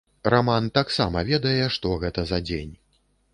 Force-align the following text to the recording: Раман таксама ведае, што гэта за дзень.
Раман 0.33 0.69
таксама 0.77 1.23
ведае, 1.29 1.59
што 1.77 1.93
гэта 2.05 2.25
за 2.33 2.41
дзень. 2.49 2.73